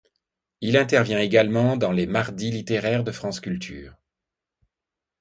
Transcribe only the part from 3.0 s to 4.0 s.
de France Culture.